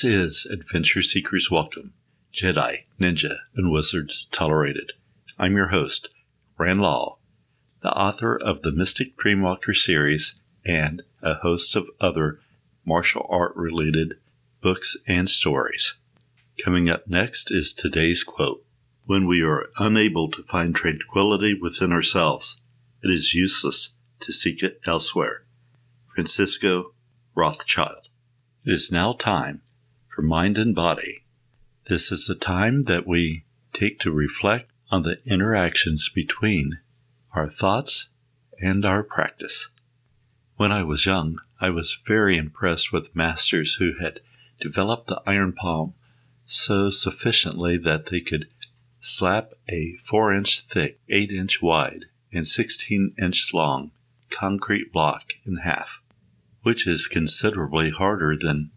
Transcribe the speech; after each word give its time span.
This 0.00 0.14
is 0.14 0.46
Adventure 0.46 1.02
Seekers 1.02 1.50
Welcome, 1.50 1.92
Jedi, 2.32 2.84
Ninja, 3.00 3.38
and 3.56 3.72
Wizards 3.72 4.28
Tolerated. 4.30 4.92
I'm 5.40 5.56
your 5.56 5.70
host, 5.70 6.14
Rand 6.56 6.80
Law, 6.80 7.18
the 7.80 7.92
author 7.92 8.38
of 8.40 8.62
the 8.62 8.70
Mystic 8.70 9.16
Dreamwalker 9.16 9.74
series 9.74 10.36
and 10.64 11.02
a 11.20 11.34
host 11.34 11.74
of 11.74 11.90
other 12.00 12.38
martial 12.84 13.26
art 13.28 13.56
related 13.56 14.18
books 14.60 14.96
and 15.08 15.28
stories. 15.28 15.96
Coming 16.64 16.88
up 16.88 17.08
next 17.08 17.50
is 17.50 17.72
today's 17.72 18.22
quote 18.22 18.64
When 19.04 19.26
we 19.26 19.42
are 19.42 19.66
unable 19.80 20.30
to 20.30 20.44
find 20.44 20.76
tranquility 20.76 21.54
within 21.54 21.92
ourselves, 21.92 22.60
it 23.02 23.10
is 23.10 23.34
useless 23.34 23.94
to 24.20 24.32
seek 24.32 24.62
it 24.62 24.80
elsewhere. 24.86 25.42
Francisco 26.14 26.92
Rothschild. 27.34 28.06
It 28.64 28.72
is 28.72 28.92
now 28.92 29.12
time 29.12 29.62
for 30.18 30.22
mind 30.22 30.58
and 30.58 30.74
body. 30.74 31.22
This 31.84 32.10
is 32.10 32.26
the 32.26 32.34
time 32.34 32.84
that 32.86 33.06
we 33.06 33.44
take 33.72 34.00
to 34.00 34.10
reflect 34.10 34.68
on 34.90 35.02
the 35.02 35.20
interactions 35.24 36.08
between 36.08 36.80
our 37.34 37.48
thoughts 37.48 38.08
and 38.60 38.84
our 38.84 39.04
practice. 39.04 39.68
When 40.56 40.72
I 40.72 40.82
was 40.82 41.06
young, 41.06 41.38
I 41.60 41.70
was 41.70 42.00
very 42.04 42.36
impressed 42.36 42.92
with 42.92 43.14
masters 43.14 43.76
who 43.76 43.92
had 44.00 44.18
developed 44.58 45.06
the 45.06 45.22
iron 45.24 45.52
palm 45.52 45.94
so 46.46 46.90
sufficiently 46.90 47.76
that 47.76 48.06
they 48.06 48.20
could 48.20 48.48
slap 48.98 49.52
a 49.70 49.98
4 50.04 50.34
inch 50.34 50.62
thick, 50.62 50.98
8 51.08 51.30
inch 51.30 51.62
wide, 51.62 52.06
and 52.32 52.48
16 52.48 53.12
inch 53.16 53.54
long 53.54 53.92
concrete 54.30 54.92
block 54.92 55.34
in 55.46 55.58
half, 55.58 56.02
which 56.62 56.88
is 56.88 57.06
considerably 57.06 57.90
harder 57.90 58.36
than 58.36 58.72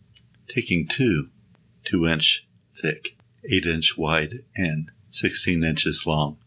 taking 0.54 0.88
two 0.88 1.30
2 1.84 2.08
inch 2.08 2.48
thick, 2.76 3.18
8 3.50 3.66
inch 3.66 3.98
wide, 3.98 4.44
and 4.56 4.92
16 5.10 5.64
inches 5.64 6.06
long 6.06 6.38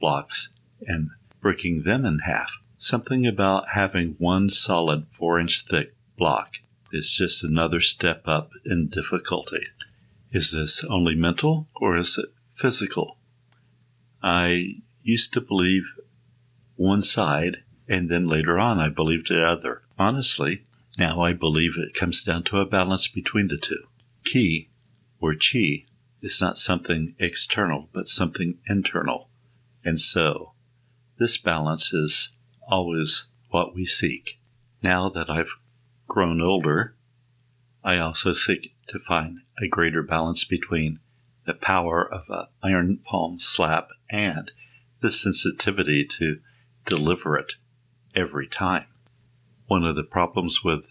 blocks 0.00 0.50
and 0.86 1.10
breaking 1.40 1.82
them 1.82 2.04
in 2.04 2.20
half. 2.20 2.58
Something 2.78 3.26
about 3.26 3.70
having 3.70 4.16
one 4.18 4.50
solid 4.50 5.06
4 5.08 5.38
inch 5.38 5.64
thick 5.68 5.94
block 6.16 6.58
is 6.92 7.14
just 7.14 7.42
another 7.42 7.80
step 7.80 8.22
up 8.26 8.50
in 8.64 8.88
difficulty. 8.88 9.66
Is 10.30 10.52
this 10.52 10.84
only 10.84 11.14
mental 11.14 11.68
or 11.74 11.96
is 11.96 12.18
it 12.18 12.32
physical? 12.52 13.16
I 14.22 14.76
used 15.02 15.32
to 15.34 15.40
believe 15.40 15.94
one 16.76 17.02
side 17.02 17.62
and 17.88 18.08
then 18.08 18.26
later 18.26 18.58
on 18.58 18.78
I 18.78 18.88
believed 18.88 19.28
the 19.28 19.44
other. 19.44 19.82
Honestly, 19.98 20.64
now 21.02 21.20
I 21.20 21.32
believe 21.32 21.72
it 21.76 21.94
comes 21.94 22.22
down 22.22 22.44
to 22.44 22.60
a 22.60 22.64
balance 22.64 23.08
between 23.08 23.48
the 23.48 23.58
two. 23.58 23.88
Ki 24.24 24.70
or 25.20 25.34
chi 25.34 25.84
is 26.20 26.40
not 26.40 26.58
something 26.58 27.16
external 27.18 27.88
but 27.92 28.06
something 28.06 28.58
internal. 28.68 29.28
And 29.84 29.98
so, 29.98 30.52
this 31.18 31.38
balance 31.38 31.92
is 31.92 32.36
always 32.68 33.26
what 33.48 33.74
we 33.74 33.84
seek. 33.84 34.38
Now 34.80 35.08
that 35.08 35.28
I've 35.28 35.56
grown 36.06 36.40
older, 36.40 36.94
I 37.82 37.98
also 37.98 38.32
seek 38.32 38.76
to 38.86 39.00
find 39.00 39.38
a 39.60 39.66
greater 39.66 40.04
balance 40.04 40.44
between 40.44 41.00
the 41.46 41.54
power 41.54 42.08
of 42.08 42.26
an 42.28 42.46
iron 42.62 43.00
palm 43.04 43.40
slap 43.40 43.88
and 44.08 44.52
the 45.00 45.10
sensitivity 45.10 46.04
to 46.18 46.38
deliver 46.86 47.36
it 47.36 47.54
every 48.14 48.46
time. 48.46 48.86
One 49.66 49.84
of 49.84 49.96
the 49.96 50.04
problems 50.04 50.62
with 50.62 50.86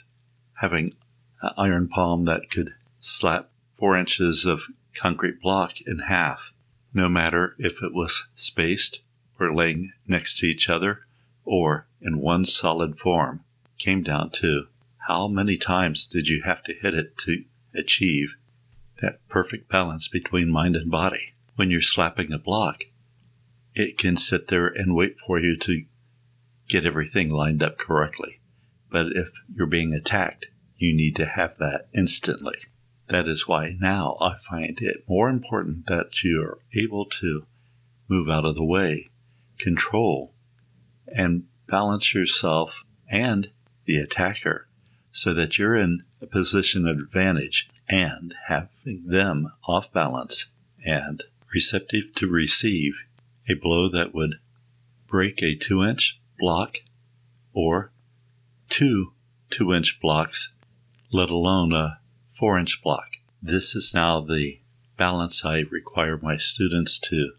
having 0.61 0.95
an 1.41 1.51
iron 1.57 1.88
palm 1.88 2.25
that 2.25 2.49
could 2.51 2.73
slap 2.99 3.49
four 3.73 3.97
inches 3.97 4.45
of 4.45 4.67
concrete 4.94 5.41
block 5.41 5.81
in 5.81 5.99
half, 5.99 6.53
no 6.94 7.09
matter 7.09 7.55
if 7.57 7.81
it 7.81 7.94
was 7.94 8.27
spaced 8.35 9.01
or 9.39 9.53
laying 9.53 9.91
next 10.07 10.38
to 10.38 10.45
each 10.45 10.69
other 10.69 10.99
or 11.44 11.88
in 11.99 12.19
one 12.19 12.45
solid 12.45 12.97
form, 12.97 13.44
came 13.79 14.03
down 14.03 14.29
to 14.29 14.67
how 15.07 15.27
many 15.27 15.57
times 15.57 16.05
did 16.05 16.27
you 16.27 16.44
have 16.44 16.61
to 16.63 16.73
hit 16.73 16.93
it 16.93 17.17
to 17.17 17.43
achieve 17.73 18.35
that 19.01 19.28
perfect 19.28 19.67
balance 19.67 20.07
between 20.07 20.47
mind 20.47 20.75
and 20.75 20.91
body. 20.91 21.33
When 21.55 21.72
you're 21.72 21.81
slapping 21.81 22.31
a 22.31 22.38
block, 22.38 22.83
it 23.73 23.97
can 23.97 24.16
sit 24.16 24.49
there 24.49 24.67
and 24.67 24.95
wait 24.95 25.17
for 25.17 25.39
you 25.39 25.57
to 25.57 25.85
get 26.67 26.85
everything 26.85 27.31
lined 27.31 27.63
up 27.63 27.79
correctly. 27.79 28.41
But 28.91 29.13
if 29.16 29.31
you're 29.52 29.66
being 29.66 29.94
attacked, 29.94 30.47
you 30.78 30.94
need 30.94 31.16
to 31.16 31.25
have 31.25 31.57
that 31.57 31.88
instantly. 31.94 32.57
That 33.07 33.28
is 33.28 33.47
why 33.47 33.75
now 33.79 34.18
I 34.22 34.35
find 34.35 34.79
it 34.81 35.03
more 35.07 35.29
important 35.29 35.88
that 35.88 36.24
you 36.24 36.41
are 36.44 36.59
able 36.75 37.06
to 37.06 37.46
move 38.07 38.29
out 38.29 38.46
of 38.46 38.56
the 38.56 38.66
way, 38.66 39.09
control, 39.57 40.34
and 41.07 41.46
balance 41.68 42.13
yourself 42.13 42.84
and 43.09 43.50
the 43.85 43.97
attacker 43.97 44.68
so 45.12 45.34
that 45.34 45.58
you're 45.58 45.75
in 45.75 46.03
a 46.22 46.25
position 46.25 46.88
of 46.88 46.97
advantage 46.97 47.69
and 47.88 48.35
having 48.47 49.08
them 49.08 49.52
off 49.68 49.91
balance 49.91 50.52
and 50.85 51.23
receptive 51.53 52.13
to 52.16 52.28
receive 52.28 53.06
a 53.50 53.53
blow 53.56 53.90
that 53.90 54.13
would 54.13 54.35
break 55.08 55.41
a 55.41 55.56
two 55.56 55.84
inch 55.84 56.19
block 56.40 56.78
or 57.53 57.91
two 58.72 59.12
two 59.50 59.74
inch 59.74 60.00
blocks, 60.02 60.54
let 61.12 61.30
alone 61.30 61.74
a 61.74 62.00
four 62.34 62.58
inch 62.58 62.82
block. 62.82 63.18
This 63.44 63.76
is 63.76 63.94
now 63.94 64.22
the 64.22 64.59
balance 64.98 65.44
I 65.44 65.66
require 65.70 66.18
my 66.18 66.38
students 66.38 66.98
to 67.00 67.34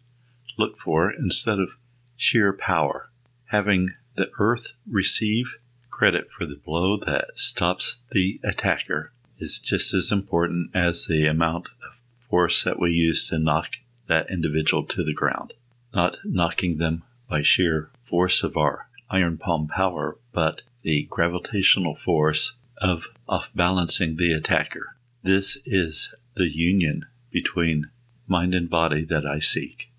look 0.58 0.78
for 0.78 1.10
instead 1.10 1.58
of 1.58 1.78
sheer 2.16 2.52
power. 2.52 3.10
Having 3.46 3.90
the 4.14 4.30
earth 4.38 4.72
receive 4.88 5.56
credit 5.90 6.30
for 6.30 6.44
the 6.44 6.56
blow 6.56 6.96
that 6.98 7.30
stops 7.34 8.02
the 8.10 8.38
attacker 8.44 9.12
is 9.38 9.58
just 9.58 9.94
as 9.94 10.12
important 10.12 10.70
as 10.74 11.06
the 11.06 11.26
amount 11.26 11.68
of 11.68 11.98
force 12.28 12.62
that 12.62 12.78
we 12.78 12.90
use 12.90 13.28
to 13.28 13.38
knock 13.38 13.76
that 14.06 14.30
individual 14.30 14.84
to 14.84 15.02
the 15.02 15.14
ground. 15.14 15.54
Not 15.94 16.18
knocking 16.24 16.78
them 16.78 17.04
by 17.28 17.42
sheer 17.42 17.90
force 18.04 18.42
of 18.42 18.56
our 18.56 18.88
iron 19.12 19.36
palm 19.36 19.68
power, 19.68 20.18
but 20.32 20.62
the 20.82 21.06
gravitational 21.10 21.94
force 21.94 22.54
of 22.78 23.08
off 23.28 23.50
balancing 23.54 24.16
the 24.16 24.32
attacker. 24.32 24.96
This 25.22 25.58
is 25.64 26.14
the 26.34 26.48
union 26.48 27.06
between 27.30 27.90
mind 28.26 28.54
and 28.54 28.68
body 28.68 29.04
that 29.04 29.26
I 29.26 29.38
seek, 29.38 29.92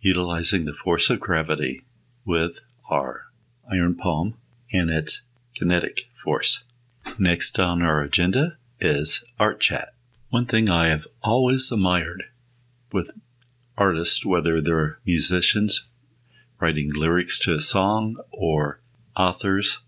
utilizing 0.00 0.64
the 0.64 0.74
force 0.74 1.08
of 1.08 1.20
gravity 1.20 1.84
with 2.24 2.60
our 2.90 3.26
iron 3.70 3.94
palm 3.94 4.34
and 4.72 4.90
its 4.90 5.22
kinetic 5.54 6.08
force. 6.22 6.64
Next 7.18 7.58
on 7.58 7.82
our 7.82 8.02
agenda 8.02 8.58
is 8.80 9.24
art 9.38 9.60
chat. 9.60 9.94
One 10.30 10.46
thing 10.46 10.68
I 10.68 10.88
have 10.88 11.06
always 11.22 11.70
admired 11.72 12.24
with 12.92 13.12
artists, 13.78 14.26
whether 14.26 14.60
they're 14.60 14.98
musicians 15.06 15.86
writing 16.60 16.90
lyrics 16.92 17.38
to 17.38 17.54
a 17.54 17.60
song 17.60 18.16
or 18.30 18.80
authors 19.16 19.80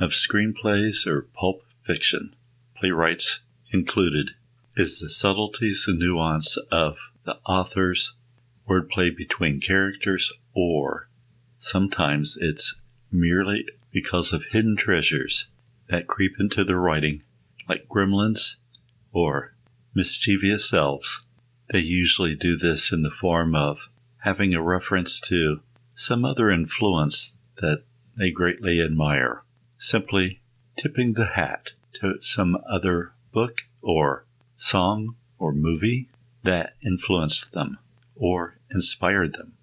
of 0.00 0.10
screenplays 0.10 1.06
or 1.06 1.22
pulp 1.22 1.62
fiction, 1.82 2.34
playwrights 2.76 3.40
included, 3.72 4.30
is 4.76 4.98
the 4.98 5.08
subtleties 5.10 5.84
and 5.86 5.98
nuance 5.98 6.56
of 6.70 7.12
the 7.24 7.38
author's 7.46 8.16
wordplay 8.68 9.14
between 9.14 9.60
characters, 9.60 10.32
or 10.54 11.08
sometimes 11.58 12.36
it's 12.40 12.74
merely 13.10 13.66
because 13.92 14.32
of 14.32 14.46
hidden 14.50 14.76
treasures 14.76 15.48
that 15.88 16.06
creep 16.06 16.32
into 16.40 16.64
their 16.64 16.80
writing, 16.80 17.22
like 17.68 17.88
gremlins 17.88 18.56
or 19.12 19.54
mischievous 19.94 20.72
elves. 20.72 21.24
They 21.70 21.80
usually 21.80 22.34
do 22.34 22.56
this 22.56 22.92
in 22.92 23.02
the 23.02 23.10
form 23.10 23.54
of 23.54 23.88
having 24.18 24.54
a 24.54 24.62
reference 24.62 25.20
to 25.20 25.60
some 25.94 26.24
other 26.24 26.50
influence 26.50 27.34
that 27.56 27.84
they 28.16 28.30
greatly 28.30 28.80
admire, 28.80 29.42
simply 29.78 30.40
tipping 30.76 31.14
the 31.14 31.26
hat 31.26 31.72
to 31.94 32.20
some 32.20 32.58
other 32.68 33.12
book 33.32 33.62
or 33.82 34.24
song 34.56 35.16
or 35.38 35.52
movie 35.52 36.08
that 36.42 36.74
influenced 36.84 37.52
them 37.52 37.78
or 38.16 38.56
inspired 38.70 39.34
them. 39.34 39.54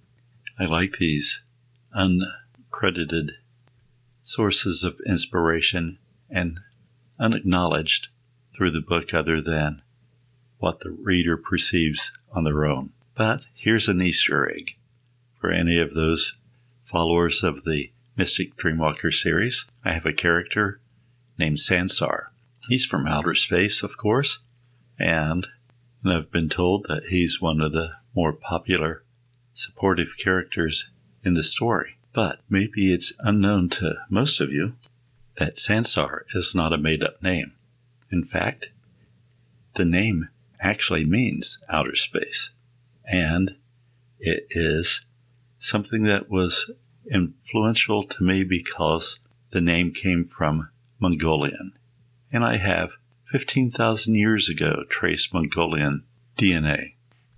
I 0.60 0.66
like 0.66 0.94
these 0.94 1.44
uncredited 1.96 3.32
sources 4.22 4.84
of 4.84 5.00
inspiration 5.08 5.98
and 6.30 6.60
unacknowledged 7.20 8.10
through 8.56 8.72
the 8.72 8.82
book 8.82 9.14
other 9.14 9.42
than 9.42 9.82
what 10.60 10.80
the 10.82 10.92
reader 10.92 11.38
perceives 11.38 12.20
on 12.32 12.44
their 12.44 12.66
own. 12.66 12.92
But 13.16 13.48
here's 13.56 13.88
an 13.88 14.02
Easter 14.02 14.50
egg 14.50 14.78
for 15.42 15.52
any 15.52 15.80
of 15.80 15.96
those 15.96 16.38
followers 16.84 17.44
of 17.44 17.64
the 17.64 17.92
Mystic 18.16 18.56
Dreamwalker 18.56 19.12
series. 19.12 19.66
I 19.84 19.94
have 19.94 20.06
a 20.06 20.14
character 20.14 20.80
named 21.40 21.58
Sansar. 21.58 22.28
He's 22.70 22.86
from 22.86 23.08
outer 23.08 23.34
space, 23.34 23.82
of 23.82 23.98
course, 23.98 24.44
and, 25.00 25.48
I've 26.06 26.32
been 26.32 26.50
told 26.50 26.86
that 26.88 27.06
he's 27.06 27.42
one 27.42 27.60
of 27.60 27.74
the 27.74 27.94
more 28.16 28.34
popular 28.34 29.04
supportive 29.54 30.16
characters 30.18 30.92
in 31.24 31.34
the 31.34 31.44
story. 31.44 31.98
But 32.14 32.42
maybe 32.48 32.94
it's 32.94 33.14
unknown 33.20 33.70
to 33.70 33.96
most 34.10 34.42
of 34.42 34.52
you 34.52 34.74
that 35.38 35.56
Sansar 35.56 36.22
is 36.36 36.54
not 36.54 36.74
a 36.74 36.78
made 36.78 37.04
up 37.04 37.24
name. 37.24 37.54
In 38.12 38.24
fact, 38.24 38.70
the 39.74 39.86
name 39.86 40.30
actually 40.60 41.06
means 41.06 41.58
outer 41.70 41.96
space, 41.96 42.52
and 43.06 43.56
it 44.20 44.46
is 44.52 45.06
something 45.62 46.04
that 46.04 46.28
was 46.28 46.72
influential 47.10 48.04
to 48.04 48.24
me 48.24 48.44
because 48.44 49.20
the 49.52 49.62
name 49.62 49.94
came 49.94 50.26
from 50.26 50.70
Mongolian, 51.00 51.78
and 52.32 52.44
I 52.44 52.58
have 52.58 52.94
15,000 53.26 54.16
years 54.16 54.50
ago 54.50 54.84
traced 54.90 55.34
Mongolian 55.34 56.04
DNA. 56.36 56.96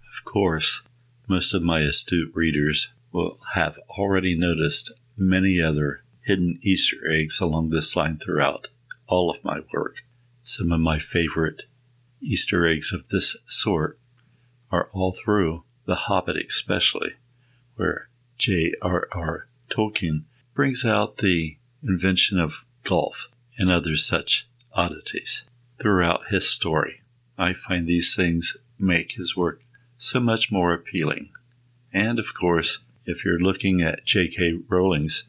Of 0.08 0.24
course, 0.24 0.84
most 1.28 1.54
of 1.54 1.64
my 1.64 1.82
astute 1.82 2.32
readers 2.34 2.94
will 3.12 3.40
have 3.56 3.78
already 3.90 4.38
noticed 4.38 4.94
many 5.18 5.62
other 5.62 6.04
hidden 6.22 6.60
Easter 6.62 6.98
eggs 7.10 7.42
along 7.42 7.70
this 7.70 7.94
line 7.96 8.18
throughout 8.18 8.70
all 9.06 9.30
of 9.30 9.44
my 9.44 9.60
work. 9.74 10.06
Some 10.44 10.72
of 10.72 10.80
my 10.80 10.98
favorite 10.98 11.64
Easter 12.22 12.66
eggs 12.66 12.94
of 12.94 13.10
this 13.10 13.36
sort 13.48 14.00
are 14.72 14.90
all 14.94 15.12
through 15.12 15.66
The 15.86 15.96
Hobbit, 15.96 16.38
especially, 16.38 17.16
where 17.76 18.08
J.R.R. 18.46 19.48
Tolkien 19.70 20.24
brings 20.54 20.84
out 20.84 21.20
the 21.20 21.56
invention 21.82 22.38
of 22.38 22.66
golf 22.84 23.30
and 23.58 23.72
other 23.72 23.96
such 23.96 24.50
oddities 24.74 25.46
throughout 25.80 26.26
his 26.26 26.50
story. 26.50 27.04
I 27.38 27.54
find 27.54 27.88
these 27.88 28.14
things 28.14 28.58
make 28.78 29.14
his 29.14 29.38
work 29.38 29.62
so 29.98 30.20
much 30.20 30.52
more 30.52 30.74
appealing. 30.74 31.30
And 31.94 32.20
of 32.20 32.34
course, 32.34 32.80
if 33.06 33.24
you're 33.24 33.40
looking 33.40 33.82
at 33.82 34.04
J.K. 34.04 34.60
Rowling's 34.68 35.24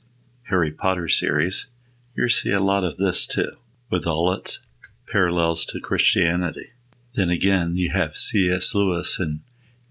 Harry 0.48 0.72
Potter 0.72 1.06
series, 1.06 1.68
you'll 2.16 2.28
see 2.30 2.50
a 2.50 2.58
lot 2.58 2.82
of 2.82 2.96
this 2.96 3.28
too, 3.28 3.52
with 3.90 4.08
all 4.08 4.32
its 4.32 4.66
parallels 5.08 5.64
to 5.66 5.78
Christianity. 5.78 6.72
Then 7.14 7.30
again, 7.30 7.76
you 7.76 7.90
have 7.90 8.16
C.S. 8.16 8.74
Lewis, 8.74 9.20
and 9.20 9.42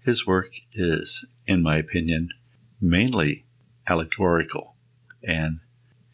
his 0.04 0.26
work 0.26 0.50
is, 0.74 1.24
in 1.46 1.62
my 1.62 1.78
opinion, 1.78 2.28
mainly 2.84 3.44
allegorical, 3.88 4.74
and 5.22 5.60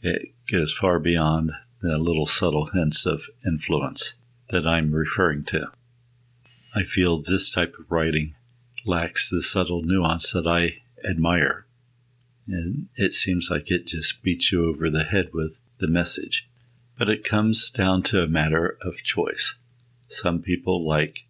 it 0.03 0.33
goes 0.51 0.73
far 0.73 0.99
beyond 0.99 1.53
the 1.83 1.99
little 1.99 2.27
subtle 2.27 2.71
hints 2.73 3.07
of 3.07 3.25
influence 3.45 4.15
that 4.49 4.67
I'm 4.67 4.93
referring 4.93 5.45
to. 5.45 5.71
I 6.75 6.83
feel 6.83 7.21
this 7.21 7.51
type 7.51 7.75
of 7.79 7.91
writing 7.91 8.35
lacks 8.85 9.29
the 9.29 9.43
subtle 9.43 9.83
nuance 9.83 10.33
that 10.33 10.47
I 10.47 10.83
admire. 11.09 11.67
And 12.47 12.89
it 12.97 13.15
seems 13.15 13.49
like 13.51 13.71
it 13.71 13.87
just 13.87 14.23
beats 14.23 14.51
you 14.51 14.69
over 14.69 14.91
the 14.91 15.05
head 15.05 15.31
with 15.33 15.61
the 15.79 15.89
message. 15.89 16.49
But 16.99 17.09
it 17.09 17.25
comes 17.25 17.71
down 17.71 18.03
to 18.05 18.23
a 18.23 18.29
matter 18.29 18.77
of 18.83 19.03
choice. 19.03 19.57
Some 20.09 20.43
people 20.43 20.87
like 20.87 21.27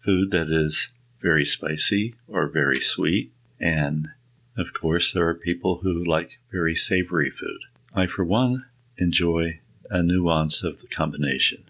food 0.00 0.30
that 0.30 0.48
is 0.48 0.92
very 1.20 1.44
spicy 1.44 2.14
or 2.28 2.48
very 2.48 2.80
sweet. 2.80 3.32
And 3.60 4.08
of 4.56 4.72
course, 4.72 5.12
there 5.12 5.28
are 5.28 5.34
people 5.34 5.78
who 5.82 6.04
like 6.04 6.38
very 6.50 6.74
savory 6.74 7.30
food. 7.30 7.60
I, 7.94 8.06
for 8.06 8.24
one, 8.24 8.66
enjoy 8.98 9.60
a 9.90 10.02
nuance 10.02 10.62
of 10.62 10.80
the 10.80 10.86
combination 10.86 11.64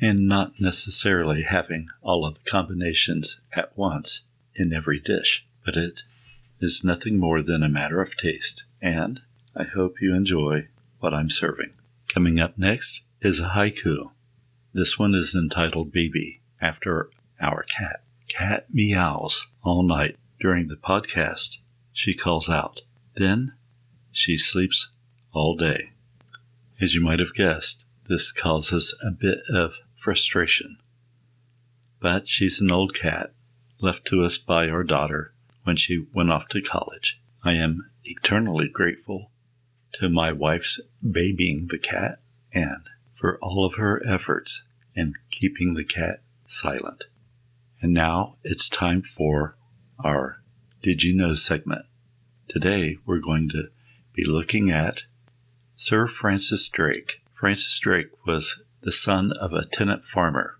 and 0.00 0.28
not 0.28 0.52
necessarily 0.60 1.42
having 1.42 1.88
all 2.02 2.24
of 2.24 2.34
the 2.34 2.50
combinations 2.50 3.40
at 3.52 3.76
once 3.76 4.22
in 4.54 4.72
every 4.72 5.00
dish, 5.00 5.46
but 5.64 5.76
it 5.76 6.02
is 6.60 6.84
nothing 6.84 7.18
more 7.18 7.42
than 7.42 7.62
a 7.62 7.68
matter 7.68 8.00
of 8.00 8.16
taste, 8.16 8.64
and 8.80 9.20
I 9.54 9.64
hope 9.64 10.00
you 10.00 10.14
enjoy 10.14 10.68
what 11.00 11.14
I'm 11.14 11.30
serving. 11.30 11.72
Coming 12.12 12.40
up 12.40 12.58
next 12.58 13.02
is 13.20 13.40
a 13.40 13.50
haiku. 13.50 14.10
This 14.72 14.98
one 14.98 15.14
is 15.14 15.34
entitled 15.34 15.92
Baby, 15.92 16.40
after 16.60 17.10
our 17.40 17.62
cat. 17.62 18.02
Cat 18.28 18.66
meows 18.72 19.46
all 19.62 19.82
night. 19.82 20.16
During 20.38 20.68
the 20.68 20.76
podcast, 20.76 21.58
she 21.96 22.12
calls 22.12 22.50
out. 22.50 22.82
Then 23.14 23.54
she 24.12 24.36
sleeps 24.36 24.92
all 25.32 25.56
day. 25.56 25.92
As 26.78 26.94
you 26.94 27.00
might 27.00 27.20
have 27.20 27.32
guessed, 27.32 27.86
this 28.06 28.32
causes 28.32 28.94
a 29.02 29.10
bit 29.10 29.38
of 29.48 29.76
frustration. 29.96 30.76
But 31.98 32.28
she's 32.28 32.60
an 32.60 32.70
old 32.70 32.94
cat, 32.94 33.32
left 33.80 34.04
to 34.08 34.22
us 34.22 34.36
by 34.36 34.68
our 34.68 34.84
daughter 34.84 35.32
when 35.64 35.76
she 35.76 36.04
went 36.12 36.30
off 36.30 36.48
to 36.48 36.60
college. 36.60 37.18
I 37.42 37.54
am 37.54 37.90
eternally 38.04 38.68
grateful 38.68 39.30
to 39.92 40.10
my 40.10 40.32
wife's 40.32 40.78
babying 41.02 41.68
the 41.68 41.78
cat 41.78 42.18
and 42.52 42.90
for 43.14 43.38
all 43.40 43.64
of 43.64 43.76
her 43.76 44.06
efforts 44.06 44.64
in 44.94 45.14
keeping 45.30 45.72
the 45.72 45.84
cat 45.84 46.20
silent. 46.46 47.04
And 47.80 47.94
now 47.94 48.36
it's 48.44 48.68
time 48.68 49.00
for 49.00 49.56
our 49.98 50.42
Did 50.82 51.02
You 51.02 51.16
Know 51.16 51.34
segment. 51.34 51.86
Today 52.46 52.98
we're 53.04 53.18
going 53.18 53.48
to 53.48 53.70
be 54.12 54.24
looking 54.24 54.70
at 54.70 55.02
Sir 55.74 56.06
Francis 56.06 56.68
Drake. 56.68 57.22
Francis 57.32 57.76
Drake 57.80 58.10
was 58.24 58.62
the 58.82 58.92
son 58.92 59.32
of 59.32 59.52
a 59.52 59.64
tenant 59.64 60.04
farmer, 60.04 60.58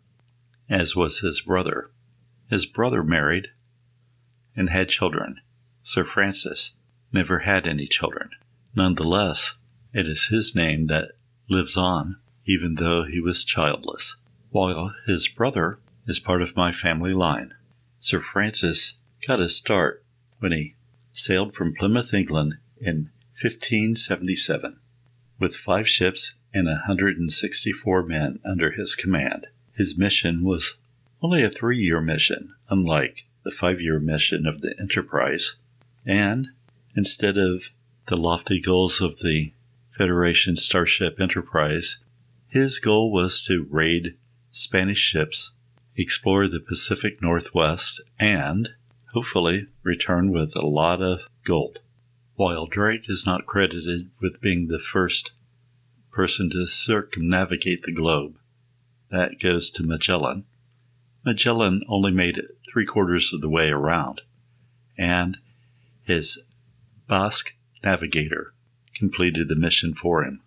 as 0.68 0.96
was 0.96 1.20
his 1.20 1.42
brother. 1.42 1.90
His 2.50 2.66
brother 2.66 3.04
married 3.04 3.48
and 4.56 4.70
had 4.70 4.88
children. 4.88 5.36
Sir 5.84 6.02
Francis 6.02 6.72
never 7.12 7.40
had 7.40 7.66
any 7.66 7.86
children. 7.86 8.30
Nonetheless, 8.74 9.54
it 9.92 10.08
is 10.08 10.26
his 10.26 10.56
name 10.56 10.88
that 10.88 11.12
lives 11.48 11.76
on, 11.76 12.16
even 12.44 12.76
though 12.76 13.04
he 13.04 13.20
was 13.20 13.44
childless, 13.44 14.16
while 14.50 14.92
his 15.06 15.28
brother 15.28 15.78
is 16.08 16.18
part 16.18 16.42
of 16.42 16.56
my 16.56 16.72
family 16.72 17.12
line. 17.12 17.54
Sir 18.00 18.20
Francis 18.20 18.98
got 19.24 19.38
his 19.38 19.56
start 19.56 20.02
when 20.38 20.52
he 20.52 20.74
sailed 21.12 21.54
from 21.54 21.74
Plymouth, 21.74 22.12
England 22.12 22.58
in 22.80 23.10
1577 23.40 24.78
with 25.38 25.56
five 25.56 25.88
ships 25.88 26.34
and 26.54 26.66
164 26.66 28.02
men 28.02 28.40
under 28.44 28.70
his 28.70 28.94
command. 28.94 29.46
His 29.74 29.98
mission 29.98 30.42
was 30.42 30.78
only 31.22 31.42
a 31.42 31.50
three 31.50 31.78
year 31.78 32.00
mission, 32.00 32.54
unlike 32.68 33.26
the 33.42 33.50
five 33.50 33.80
year 33.80 33.98
mission 33.98 34.46
of 34.46 34.60
the 34.60 34.74
Enterprise, 34.80 35.56
and 36.04 36.48
instead 36.94 37.36
of 37.36 37.70
the 38.06 38.16
lofty 38.16 38.60
goals 38.60 39.00
of 39.00 39.18
the 39.18 39.52
Federation 39.96 40.56
Starship 40.56 41.20
Enterprise, 41.20 41.98
his 42.48 42.78
goal 42.78 43.10
was 43.10 43.42
to 43.42 43.66
raid 43.70 44.14
Spanish 44.50 44.98
ships, 44.98 45.52
explore 45.96 46.48
the 46.48 46.60
Pacific 46.60 47.20
Northwest, 47.20 48.00
and 48.18 48.70
hopefully 49.16 49.66
return 49.82 50.30
with 50.30 50.54
a 50.58 50.66
lot 50.66 51.00
of 51.00 51.26
gold. 51.42 51.78
While 52.34 52.66
Drake 52.66 53.08
is 53.08 53.24
not 53.24 53.46
credited 53.46 54.10
with 54.20 54.42
being 54.42 54.68
the 54.68 54.78
first 54.78 55.32
person 56.12 56.50
to 56.50 56.66
circumnavigate 56.66 57.84
the 57.84 57.94
globe. 57.94 58.36
That 59.10 59.40
goes 59.40 59.70
to 59.70 59.82
Magellan. 59.82 60.44
Magellan 61.24 61.82
only 61.88 62.12
made 62.12 62.36
it 62.36 62.58
three 62.70 62.84
quarters 62.84 63.32
of 63.32 63.40
the 63.40 63.48
way 63.48 63.70
around, 63.70 64.20
and 64.98 65.38
his 66.04 66.42
Basque 67.08 67.54
navigator 67.82 68.52
completed 68.94 69.48
the 69.48 69.56
mission 69.56 69.94
for 69.94 70.24
him. 70.24 70.42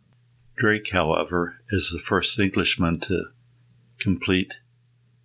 Drake, 0.55 0.91
however, 0.91 1.55
is 1.69 1.89
the 1.89 1.97
first 1.97 2.39
Englishman 2.39 2.99
to 2.99 3.29
complete 3.97 4.59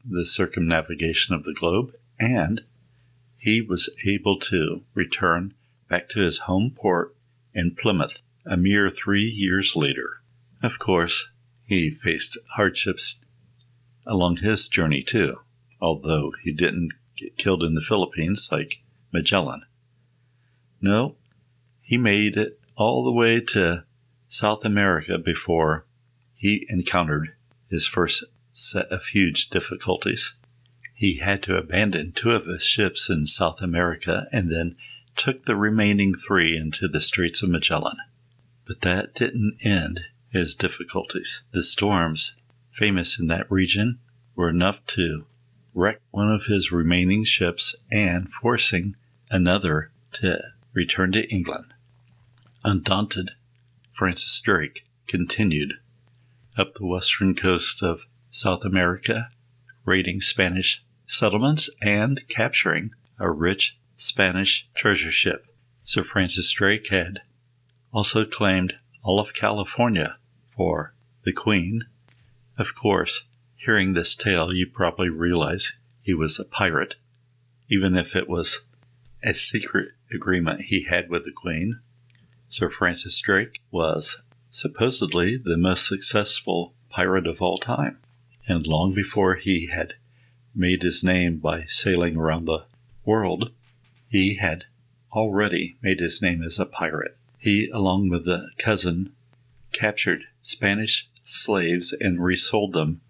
the 0.02 0.24
circumnavigation 0.24 1.34
of 1.34 1.44
the 1.44 1.52
globe, 1.52 1.92
and 2.18 2.62
he 3.44 3.60
was 3.60 3.90
able 4.06 4.38
to 4.38 4.82
return 4.94 5.52
back 5.86 6.08
to 6.08 6.18
his 6.20 6.38
home 6.48 6.74
port 6.74 7.14
in 7.52 7.74
Plymouth 7.74 8.22
a 8.46 8.56
mere 8.56 8.88
three 8.88 9.24
years 9.24 9.76
later. 9.76 10.22
Of 10.62 10.78
course, 10.78 11.30
he 11.66 11.90
faced 11.90 12.38
hardships 12.56 13.20
along 14.06 14.36
his 14.36 14.66
journey 14.66 15.02
too, 15.02 15.40
although 15.78 16.32
he 16.42 16.52
didn't 16.52 16.94
get 17.16 17.36
killed 17.36 17.62
in 17.62 17.74
the 17.74 17.82
Philippines 17.82 18.48
like 18.50 18.82
Magellan. 19.12 19.64
No, 20.80 21.16
he 21.82 21.98
made 21.98 22.38
it 22.38 22.58
all 22.76 23.04
the 23.04 23.12
way 23.12 23.40
to 23.40 23.84
South 24.26 24.64
America 24.64 25.18
before 25.18 25.84
he 26.34 26.66
encountered 26.70 27.34
his 27.68 27.86
first 27.86 28.24
set 28.54 28.86
of 28.86 29.04
huge 29.04 29.50
difficulties. 29.50 30.34
He 30.94 31.18
had 31.18 31.42
to 31.44 31.56
abandon 31.56 32.12
two 32.12 32.30
of 32.30 32.46
his 32.46 32.64
ships 32.64 33.10
in 33.10 33.26
South 33.26 33.60
America 33.60 34.26
and 34.32 34.50
then 34.50 34.76
took 35.16 35.40
the 35.40 35.56
remaining 35.56 36.14
three 36.14 36.56
into 36.56 36.88
the 36.88 37.00
Straits 37.00 37.42
of 37.42 37.50
Magellan. 37.50 37.96
But 38.64 38.80
that 38.82 39.14
didn't 39.14 39.58
end 39.64 40.00
his 40.30 40.54
difficulties. 40.54 41.42
The 41.52 41.62
storms, 41.62 42.36
famous 42.70 43.18
in 43.18 43.26
that 43.26 43.50
region, 43.50 43.98
were 44.34 44.48
enough 44.48 44.84
to 44.86 45.26
wreck 45.74 46.00
one 46.10 46.32
of 46.32 46.46
his 46.46 46.70
remaining 46.72 47.24
ships 47.24 47.74
and 47.90 48.28
forcing 48.28 48.94
another 49.30 49.90
to 50.12 50.40
return 50.72 51.12
to 51.12 51.28
England. 51.28 51.74
Undaunted, 52.64 53.32
Francis 53.92 54.40
Drake 54.40 54.86
continued 55.06 55.74
up 56.56 56.74
the 56.74 56.86
western 56.86 57.34
coast 57.34 57.82
of 57.82 58.06
South 58.30 58.64
America, 58.64 59.30
raiding 59.84 60.20
Spanish 60.20 60.83
settlements 61.06 61.70
and 61.82 62.26
capturing 62.28 62.90
a 63.18 63.30
rich 63.30 63.78
Spanish 63.96 64.68
treasure 64.74 65.12
ship. 65.12 65.46
Sir 65.82 66.02
Francis 66.02 66.50
Drake 66.50 66.88
had 66.88 67.22
also 67.92 68.24
claimed 68.24 68.78
all 69.02 69.20
of 69.20 69.34
California 69.34 70.18
for 70.56 70.94
the 71.24 71.32
Queen. 71.32 71.84
Of 72.58 72.74
course, 72.74 73.24
hearing 73.56 73.92
this 73.92 74.14
tale, 74.14 74.54
you 74.54 74.66
probably 74.66 75.10
realize 75.10 75.76
he 76.00 76.14
was 76.14 76.38
a 76.38 76.44
pirate, 76.44 76.96
even 77.68 77.96
if 77.96 78.16
it 78.16 78.28
was 78.28 78.62
a 79.22 79.34
secret 79.34 79.90
agreement 80.12 80.62
he 80.62 80.84
had 80.84 81.08
with 81.08 81.24
the 81.24 81.32
Queen. 81.32 81.80
Sir 82.48 82.68
Francis 82.68 83.18
Drake 83.20 83.60
was 83.70 84.22
supposedly 84.50 85.36
the 85.36 85.56
most 85.56 85.86
successful 85.86 86.74
pirate 86.88 87.26
of 87.26 87.42
all 87.42 87.58
time, 87.58 87.98
and 88.46 88.66
long 88.66 88.94
before 88.94 89.34
he 89.34 89.66
had 89.66 89.94
made 90.54 90.82
his 90.82 91.02
name 91.02 91.38
by 91.38 91.62
sailing 91.62 92.16
around 92.16 92.44
the 92.44 92.64
world, 93.04 93.50
he 94.08 94.36
had 94.36 94.64
already 95.12 95.76
made 95.82 96.00
his 96.00 96.20
name 96.22 96.42
as 96.42 96.58
a 96.58 96.66
pirate. 96.66 97.16
He, 97.38 97.68
along 97.70 98.08
with 98.08 98.26
a 98.28 98.50
cousin, 98.58 99.12
captured 99.72 100.24
Spanish 100.42 101.08
slaves 101.24 101.92
and 101.92 102.22
resold 102.22 102.72
them 102.72 103.00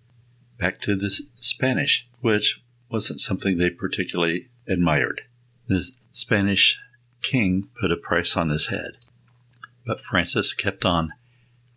back 0.58 0.80
to 0.80 0.96
the 0.96 1.10
Spanish, 1.36 2.08
which 2.20 2.62
wasn't 2.88 3.20
something 3.20 3.58
they 3.58 3.70
particularly 3.70 4.48
admired. 4.66 5.22
The 5.66 5.90
Spanish 6.12 6.80
king 7.22 7.68
put 7.80 7.90
a 7.90 7.96
price 7.96 8.36
on 8.36 8.50
his 8.50 8.68
head, 8.68 8.92
but 9.86 10.00
Francis 10.00 10.54
kept 10.54 10.84
on 10.84 11.12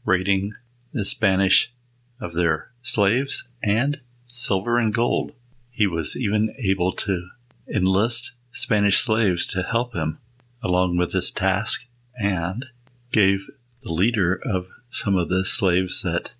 raiding 0.05 0.53
the 0.93 1.05
Spanish 1.05 1.74
of 2.19 2.33
their 2.33 2.71
slaves 2.81 3.47
and 3.62 4.01
silver 4.25 4.77
and 4.77 4.93
gold. 4.93 5.33
He 5.77 5.86
was 5.86 6.15
even 6.15 6.55
able 6.57 6.91
to 6.93 7.29
enlist 7.72 8.31
Spanish 8.50 8.98
slaves 8.98 9.46
to 9.50 9.62
help 9.62 9.93
him 9.93 10.17
along 10.63 10.98
with 10.98 11.12
this 11.12 11.29
task 11.29 11.86
and 12.19 12.65
gave 13.12 13.48
the 13.84 13.91
leader 13.91 14.34
of 14.43 14.69
some 14.89 15.15
of 15.15 15.29
the 15.29 15.46
slaves 15.46 16.01
that 16.01 16.31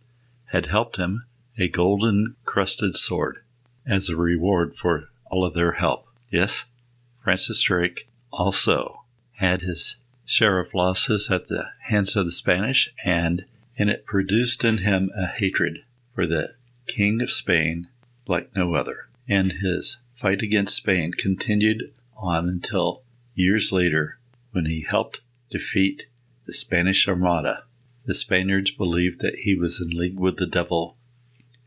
had 0.46 0.66
helped 0.66 0.96
him 0.96 1.28
a 1.56 1.68
golden 1.68 2.36
crusted 2.46 2.96
sword 2.96 3.44
as 3.86 4.10
a 4.10 4.16
reward 4.16 4.76
for 4.76 5.10
all 5.30 5.46
of 5.46 5.54
their 5.54 5.74
help. 5.74 6.08
Yes, 6.32 6.66
Francis 7.24 7.62
Drake 7.62 8.10
also 8.34 9.04
had 9.34 9.62
his 9.62 9.98
share 10.26 10.58
of 10.58 10.74
losses 10.74 11.30
at 11.30 11.46
the 11.46 11.74
hands 11.82 12.16
of 12.16 12.26
the 12.26 12.32
Spanish, 12.32 12.92
and, 13.06 13.46
and 13.78 13.92
it 13.92 14.04
produced 14.08 14.66
in 14.66 14.80
him 14.80 15.12
a 15.16 15.28
hatred 15.28 15.84
for 16.16 16.26
the 16.26 16.56
King 16.88 17.22
of 17.22 17.30
Spain 17.30 17.88
like 18.28 18.56
no 18.56 18.74
other 18.74 19.08
and 19.28 19.52
his 19.54 19.98
fight 20.16 20.42
against 20.42 20.76
Spain 20.76 21.12
continued 21.12 21.94
on 22.16 22.50
until 22.50 23.04
years 23.36 23.72
later 23.72 24.18
when 24.52 24.66
he 24.66 24.82
helped 24.82 25.22
defeat 25.50 26.08
the 26.46 26.54
Spanish 26.54 27.08
Armada. 27.08 27.64
The 28.06 28.16
Spaniards 28.16 28.72
believed 28.72 29.22
that 29.22 29.40
he 29.40 29.56
was 29.56 29.82
in 29.82 29.90
league 29.98 30.20
with 30.20 30.38
the 30.38 30.48
devil 30.48 30.98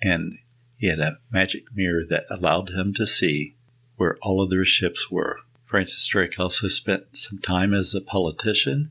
and 0.02 0.38
he 0.76 0.86
had 0.88 1.00
a 1.00 1.18
magic 1.30 1.64
mirror 1.74 2.04
that 2.08 2.24
allowed 2.30 2.70
him 2.70 2.94
to 2.94 3.06
see 3.06 3.54
where 3.96 4.16
all 4.22 4.42
of 4.42 4.48
their 4.48 4.64
ships 4.64 5.10
were. 5.10 5.40
Francis 5.66 6.06
Drake 6.06 6.40
also 6.40 6.68
spent 6.68 7.16
some 7.16 7.38
time 7.38 7.74
as 7.74 7.94
a 7.94 8.00
politician, 8.00 8.90